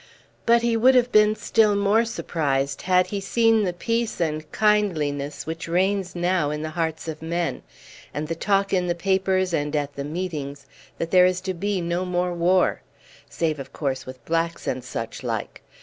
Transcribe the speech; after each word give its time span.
But 0.47 0.63
he 0.63 0.75
would 0.75 0.95
have 0.95 1.11
been 1.11 1.35
still 1.35 1.75
more 1.75 2.05
surprised 2.05 2.81
had 2.81 3.05
he 3.05 3.19
seen 3.21 3.61
the 3.61 3.71
peace 3.71 4.19
and 4.19 4.51
kindliness 4.51 5.45
which 5.45 5.67
reigns 5.67 6.15
now 6.15 6.49
in 6.49 6.63
the 6.63 6.71
hearts 6.71 7.07
of 7.07 7.21
men, 7.21 7.61
and 8.11 8.27
the 8.27 8.33
talk 8.33 8.73
in 8.73 8.87
the 8.87 8.95
papers 8.95 9.53
and 9.53 9.75
at 9.75 9.93
the 9.95 10.03
meetings 10.03 10.65
that 10.97 11.11
there 11.11 11.27
is 11.27 11.39
to 11.41 11.53
be 11.53 11.81
no 11.81 12.03
more 12.03 12.33
war 12.33 12.81
save, 13.29 13.59
of 13.59 13.73
course, 13.73 14.07
with 14.07 14.25
blacks 14.25 14.65
and 14.65 14.83
such 14.83 15.21
like. 15.21 15.61